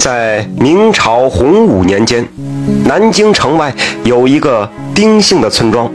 [0.00, 2.26] 在明朝洪武年间，
[2.86, 3.70] 南京城外
[4.02, 5.92] 有一个丁姓的村庄。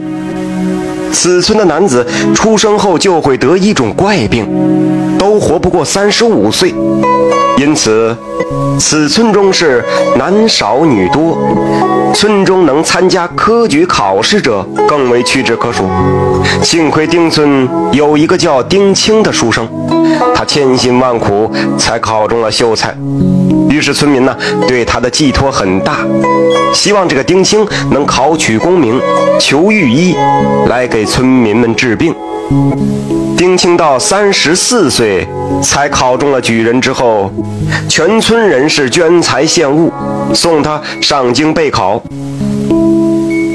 [1.12, 4.46] 此村的男子出生后就会得一种怪病，
[5.18, 6.72] 都活不过三十五岁。
[7.58, 8.16] 因此，
[8.78, 9.84] 此村中是
[10.16, 11.36] 男少女多，
[12.14, 15.82] 村中能参加科举考试者更为屈指可数。
[16.62, 19.66] 幸亏丁村有一个叫丁青的书生，
[20.34, 22.94] 他千辛万苦才考中了秀才，
[23.68, 25.98] 于是村民呢对他的寄托很大，
[26.72, 29.00] 希望这个丁青能考取功名，
[29.38, 30.14] 求御医
[30.68, 32.14] 来给村民们治病。
[33.36, 35.26] 丁青到三十四岁
[35.62, 37.30] 才考中了举人之后，
[37.88, 39.92] 全村人士捐财献物，
[40.32, 42.02] 送他上京备考。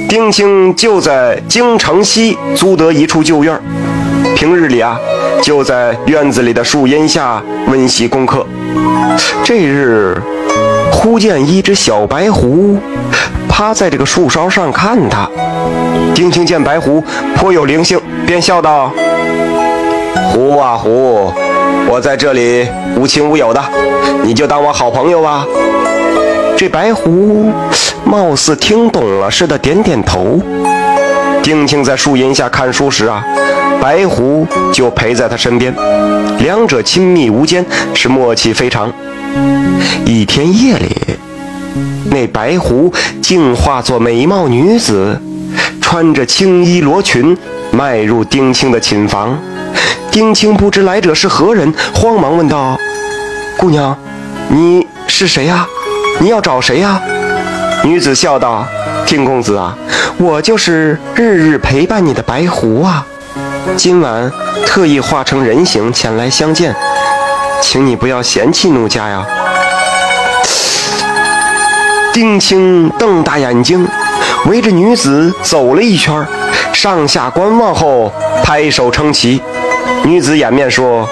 [0.07, 3.57] 丁青就在京城西租得一处旧院，
[4.35, 4.99] 平日里啊，
[5.41, 8.45] 就在院子里的树荫下温习功课。
[9.43, 10.15] 这日，
[10.91, 12.77] 忽见一只小白狐
[13.49, 15.27] 趴在这个树梢上看他。
[16.13, 17.03] 丁青见白狐
[17.35, 18.91] 颇有灵性，便笑道。
[20.31, 21.33] 狐啊狐，
[21.87, 23.61] 我在这里无亲无友的，
[24.23, 25.45] 你就当我好朋友吧。
[26.55, 27.51] 这白狐
[28.03, 30.39] 貌似听懂了似的，点点头。
[31.43, 33.23] 丁青在树荫下看书时啊，
[33.81, 35.73] 白狐就陪在他身边，
[36.39, 38.91] 两者亲密无间，是默契非常。
[40.05, 40.95] 一天夜里，
[42.09, 45.19] 那白狐竟化作美貌女子，
[45.81, 47.35] 穿着青衣罗裙，
[47.71, 49.37] 迈入丁青的寝房。
[50.11, 52.77] 丁青不知来者是何人，慌忙问道
[53.57, 53.97] ：“姑娘，
[54.49, 55.65] 你是谁呀？
[56.19, 57.01] 你要找谁呀？”
[57.83, 58.63] 女子笑道
[59.07, 59.75] ：“丁公子啊，
[60.17, 63.03] 我就是日日陪伴你的白狐啊，
[63.75, 64.31] 今晚
[64.65, 66.75] 特意化成人形前来相见，
[67.59, 69.25] 请你不要嫌弃奴家呀。”
[72.13, 73.87] 丁青瞪大眼睛，
[74.45, 76.23] 围着女子走了一圈，
[76.71, 78.13] 上下观望后，
[78.43, 79.41] 拍手称奇。
[80.03, 81.07] 女子掩面说：“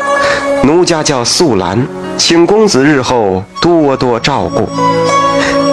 [0.64, 1.88] 奴家叫素兰，
[2.20, 4.70] 请公子日后多多照顾。”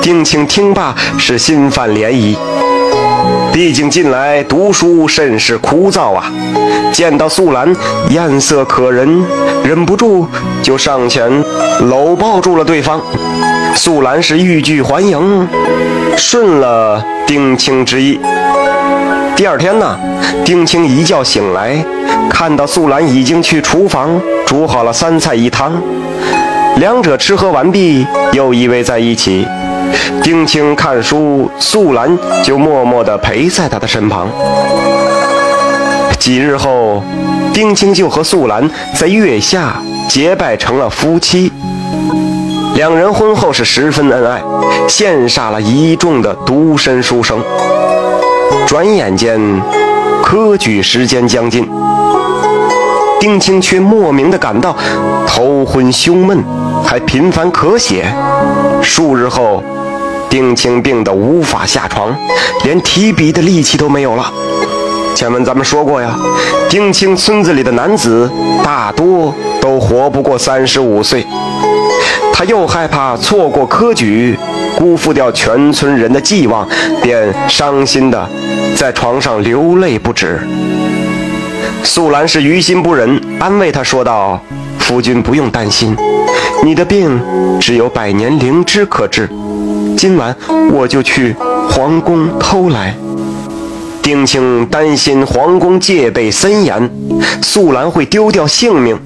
[0.01, 2.37] 丁青听罢是心泛涟漪，
[3.53, 6.33] 毕竟近来读书甚是枯燥啊。
[6.93, 7.75] 见到素兰
[8.09, 9.25] 艳色可人，
[9.65, 10.27] 忍不住
[10.63, 11.29] 就上前
[11.91, 13.01] 搂抱住了对方。
[13.75, 15.47] 素兰是欲拒还迎，
[16.17, 18.21] 顺了丁青之意。
[19.35, 19.99] 第二天呢，
[20.45, 21.85] 丁青一觉醒来。
[22.31, 25.73] 看到素兰已经去厨房煮好了三菜一汤，
[26.77, 29.47] 两者吃喝完毕，又依偎在一起。
[30.23, 34.29] 丁青看书，素兰就默默地陪在他的身旁。
[36.19, 37.03] 几日后，
[37.55, 39.77] 丁青就和素兰在月下
[40.09, 41.51] 结拜成了夫妻。
[42.75, 44.43] 两人婚后是十分恩爱，
[44.87, 47.43] 羡煞了一众的独身书生。
[48.67, 49.41] 转眼间，
[50.23, 51.67] 科举时间将近。
[53.19, 54.77] 丁青却莫名的感到
[55.27, 56.45] 头昏胸闷，
[56.87, 58.07] 还频繁咳血。
[58.81, 59.63] 数日后，
[60.31, 62.17] 丁青病得无法下床，
[62.65, 64.33] 连提笔的力气都没有了。
[65.15, 66.17] 前文咱们说过呀，
[66.69, 68.31] 丁青村子里的男子
[68.63, 71.27] 大多都活不过三十五岁，
[72.33, 74.39] 他又害怕错过科举，
[74.77, 76.69] 辜负掉全村人的寄望，
[77.03, 78.29] 便伤心的
[78.77, 80.39] 在床上流泪不止。
[81.83, 84.39] 素兰是于心不忍，安慰他说道
[84.79, 85.97] ：“夫君不用担心，
[86.65, 87.21] 你的病
[87.61, 89.29] 只有百年灵芝可治。
[89.97, 90.35] 今晚
[90.73, 91.35] 我就去
[91.71, 92.95] 皇宫偷来。”
[94.03, 96.91] 丁青担心皇宫戒备森严，
[97.43, 98.97] 素兰会丢掉性命，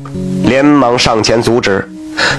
[0.44, 1.88] 连忙上前阻止。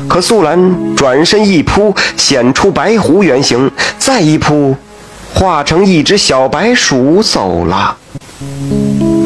[0.08, 4.76] 可素兰转身一扑，显出白狐原形，再一扑，
[5.34, 7.98] 化成一只小白鼠走了。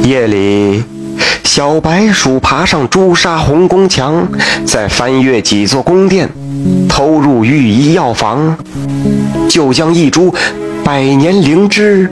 [0.04, 0.95] 夜里。
[1.44, 4.28] 小白鼠爬上朱砂红宫墙，
[4.66, 6.30] 再翻越几座宫殿，
[6.90, 8.58] 偷入御医药房，
[9.48, 10.34] 就将一株
[10.84, 12.12] 百年灵芝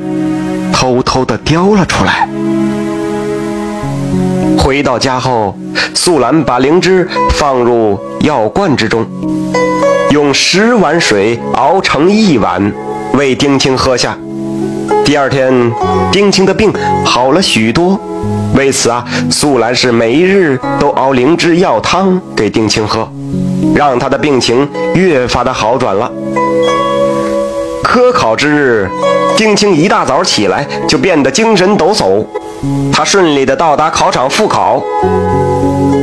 [0.72, 2.28] 偷偷地叼了出来。
[4.57, 5.57] 回到家后，
[5.94, 9.06] 素兰把灵芝放入药罐之中，
[10.12, 12.72] 用十碗水熬成一碗，
[13.13, 14.18] 喂丁青喝下。
[15.04, 15.54] 第二天，
[16.13, 16.72] 丁青的病
[17.04, 18.00] 好了许多。
[18.56, 23.08] 为此啊，素兰是每日都熬灵芝药汤给丁青喝，
[23.76, 26.12] 让他的病情越发的好转了。
[27.84, 28.90] 科考之日，
[29.36, 32.26] 丁青一大早起来就变得精神抖擞，
[32.92, 34.82] 他顺利的到达考场复考。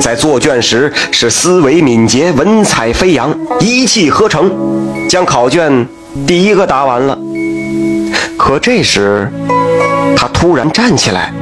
[0.01, 4.51] 在做卷时是思维敏捷，文采飞扬，一气呵成，
[5.09, 5.87] 将考卷
[6.27, 7.17] 第一个答完了。
[8.37, 9.31] 可这时，
[10.17, 11.33] 他突然站起来，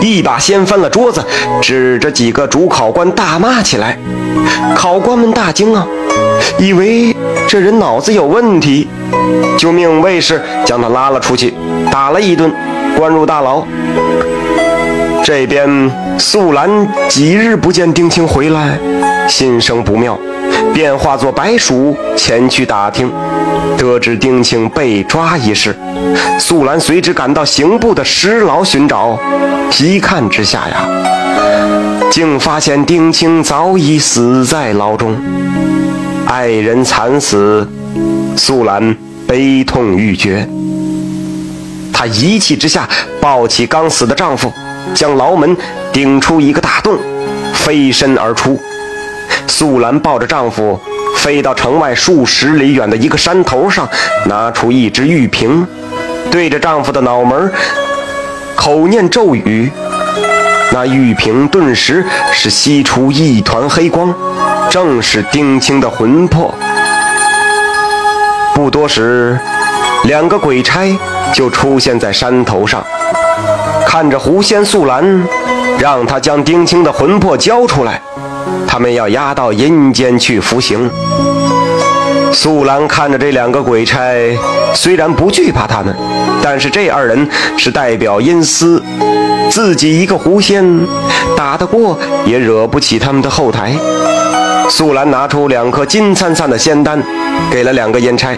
[0.00, 1.24] 一把掀翻了桌子，
[1.60, 3.98] 指着几个主考官大骂起来。
[4.74, 5.86] 考官们大惊啊，
[6.58, 7.14] 以为
[7.48, 8.88] 这人脑子有问题，
[9.58, 11.54] 就命卫士将他拉了出去，
[11.90, 12.52] 打了一顿，
[12.96, 13.64] 关入大牢。
[15.24, 15.68] 这边
[16.18, 16.70] 素兰
[17.08, 18.78] 几日不见丁青回来，
[19.28, 20.16] 心生不妙，
[20.72, 23.10] 便化作白鼠前去打听。
[23.76, 25.76] 得知丁青被抓一事，
[26.38, 29.18] 素兰随之赶到刑部的石牢寻找，
[29.80, 30.86] 一看之下呀，
[32.10, 35.16] 竟发现丁青早已死在牢中，
[36.26, 37.68] 爱人惨死，
[38.36, 38.96] 素兰
[39.26, 40.48] 悲痛欲绝。
[41.92, 42.88] 她一气之下
[43.20, 44.52] 抱起刚死的丈夫，
[44.94, 45.56] 将牢门
[45.92, 46.98] 顶出一个大洞，
[47.54, 48.60] 飞身而出。
[49.46, 50.78] 素兰抱着丈夫。
[51.16, 53.88] 飞到城外数十里远的一个山头上，
[54.26, 55.66] 拿出一只玉瓶，
[56.30, 57.50] 对着丈夫的脑门
[58.54, 59.70] 口念咒语，
[60.72, 64.14] 那玉瓶顿时是吸出一团黑光，
[64.68, 66.54] 正是丁青的魂魄。
[68.54, 69.38] 不多时，
[70.04, 70.98] 两个鬼差
[71.32, 72.84] 就出现在山头上，
[73.86, 75.26] 看着狐仙素兰，
[75.78, 78.00] 让他将丁青的魂魄交出来。
[78.66, 80.90] 他们要押到阴间去服刑。
[82.32, 83.98] 素兰看着这两个鬼差，
[84.74, 85.94] 虽然不惧怕他们，
[86.42, 88.82] 但是这二人是代表阴司，
[89.50, 90.64] 自己一个狐仙，
[91.36, 93.72] 打得过也惹不起他们的后台。
[94.68, 97.02] 素兰拿出两颗金灿灿的仙丹，
[97.50, 98.36] 给了两个阴差，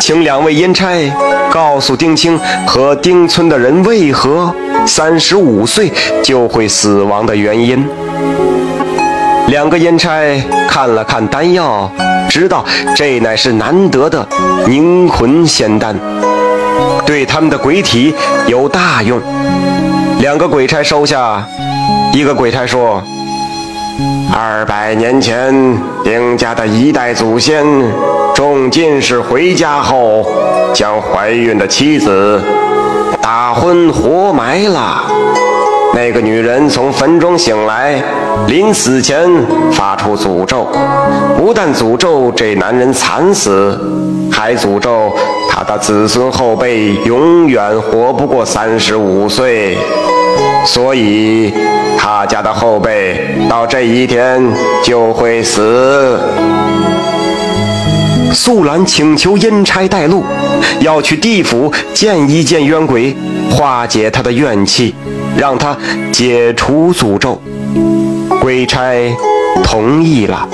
[0.00, 1.12] 请两位阴差
[1.50, 4.54] 告诉丁青和丁村的人为何
[4.86, 7.86] 三十五岁就会死亡的原因。
[9.48, 10.10] 两个阴差
[10.68, 11.90] 看了看丹药，
[12.36, 12.62] 知道
[12.94, 14.28] 这乃是难得的
[14.66, 15.96] 凝魂仙丹，
[17.06, 18.14] 对他们的鬼体
[18.46, 19.18] 有大用。
[20.20, 21.42] 两个鬼差收下，
[22.12, 23.02] 一个鬼差说
[24.36, 25.50] ：“二百年前，
[26.04, 27.64] 丁家的一代祖先
[28.34, 30.26] 中进士回家后，
[30.74, 32.38] 将怀孕的妻子
[33.22, 35.04] 打昏活埋了。”
[35.96, 37.98] 那个女人从坟中醒来，
[38.48, 39.26] 临死前
[39.72, 40.68] 发出诅咒，
[41.38, 43.80] 不但诅咒这男人惨死，
[44.30, 45.10] 还诅咒
[45.48, 49.78] 他的子孙后辈永远活不过三十五岁。
[50.66, 51.50] 所以，
[51.96, 54.38] 他家的后辈到这一天
[54.84, 56.20] 就会死。
[58.34, 60.22] 素兰请求阴差带路，
[60.80, 63.16] 要去地府见一见冤鬼，
[63.50, 64.94] 化解他的怨气。
[65.36, 65.76] 让他
[66.12, 67.40] 解除诅咒，
[68.40, 68.80] 鬼差
[69.62, 70.48] 同意了，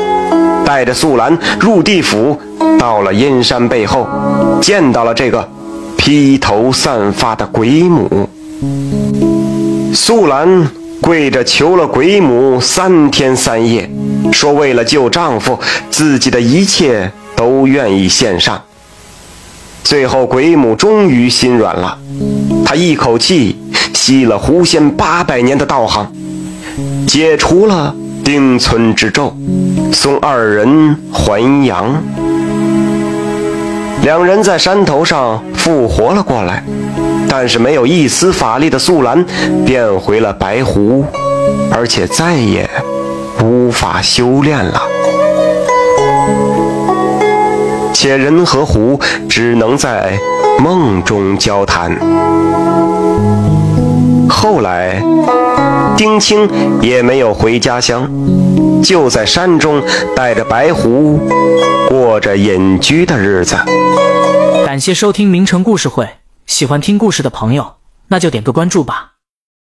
[0.65, 2.39] 带着素兰入地府，
[2.79, 4.09] 到了阴山背后，
[4.61, 5.49] 见到了这个
[5.97, 8.29] 披头散发的鬼母。
[9.95, 10.69] 素兰
[11.01, 13.89] 跪着求了鬼母三天三夜，
[14.33, 15.59] 说为了救丈夫，
[15.91, 18.61] 自己的一切都愿意献上。
[19.85, 21.99] 最后，鬼母终于心软了，
[22.65, 23.62] 她一口气。
[24.05, 26.13] 吸了狐仙八百年的道行，
[27.07, 27.95] 解除了
[28.25, 29.33] 丁村之咒，
[29.93, 32.03] 送二人还阳。
[34.03, 36.65] 两人在山头上复活了过来，
[37.29, 39.25] 但是没有一丝法力的素兰
[39.65, 41.05] 变回了白狐，
[41.71, 42.69] 而且再也
[43.41, 44.83] 无法修炼了。
[47.95, 50.19] 且人和狐只能在
[50.59, 51.97] 梦中交谈。
[54.43, 55.01] 后来，
[55.97, 56.51] 丁青
[56.83, 58.11] 也没有回家乡，
[58.83, 59.81] 就在山中
[60.17, 61.21] 带着白狐，
[61.89, 63.55] 过着隐居的日子。
[64.67, 66.09] 感谢收听名城故事会，
[66.45, 67.75] 喜欢听故事的朋友，
[68.09, 69.12] 那就点个关注吧。